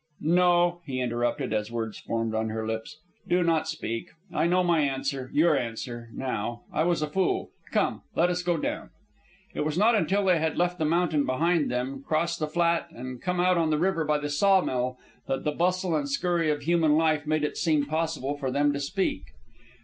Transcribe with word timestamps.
"No," 0.23 0.81
he 0.87 0.99
interrupted, 0.99 1.53
as 1.53 1.71
words 1.71 1.99
formed 1.99 2.33
on 2.33 2.49
her 2.49 2.65
lips. 2.65 2.97
"Do 3.27 3.43
not 3.43 3.67
speak. 3.67 4.07
I 4.33 4.47
know 4.47 4.63
my 4.63 4.79
answer, 4.79 5.29
your 5.31 5.55
answer... 5.55 6.09
now... 6.15 6.63
I 6.73 6.85
was 6.85 7.03
a 7.03 7.07
fool... 7.07 7.51
Come, 7.71 8.01
let 8.15 8.31
us 8.31 8.41
go 8.41 8.57
down." 8.57 8.89
It 9.53 9.63
was 9.63 9.77
not 9.77 9.93
until 9.93 10.25
they 10.25 10.39
had 10.39 10.57
left 10.57 10.79
the 10.79 10.85
mountain 10.85 11.23
behind 11.27 11.69
them, 11.69 12.01
crossed 12.01 12.39
the 12.39 12.47
flat, 12.47 12.87
and 12.89 13.21
come 13.21 13.39
out 13.39 13.59
on 13.59 13.69
the 13.69 13.77
river 13.77 14.03
by 14.03 14.17
the 14.17 14.29
saw 14.31 14.59
mill, 14.61 14.97
that 15.27 15.43
the 15.43 15.51
bustle 15.51 15.95
and 15.95 16.09
skurry 16.09 16.49
of 16.49 16.63
human 16.63 16.95
life 16.97 17.27
made 17.27 17.43
it 17.43 17.55
seem 17.55 17.85
possible 17.85 18.35
for 18.35 18.49
them 18.49 18.73
to 18.73 18.79
speak. 18.79 19.25